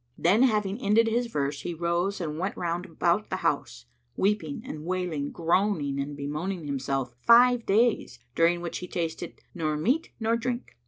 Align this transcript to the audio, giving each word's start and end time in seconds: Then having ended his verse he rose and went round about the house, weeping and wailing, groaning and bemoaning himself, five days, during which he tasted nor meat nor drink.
Then 0.17 0.41
having 0.41 0.79
ended 0.81 1.07
his 1.07 1.27
verse 1.27 1.61
he 1.61 1.75
rose 1.75 2.19
and 2.19 2.39
went 2.39 2.57
round 2.57 2.87
about 2.87 3.29
the 3.29 3.35
house, 3.45 3.85
weeping 4.17 4.63
and 4.65 4.83
wailing, 4.83 5.29
groaning 5.29 5.99
and 5.99 6.17
bemoaning 6.17 6.65
himself, 6.65 7.13
five 7.21 7.67
days, 7.67 8.17
during 8.33 8.61
which 8.61 8.79
he 8.79 8.87
tasted 8.87 9.39
nor 9.53 9.77
meat 9.77 10.09
nor 10.19 10.37
drink. 10.37 10.75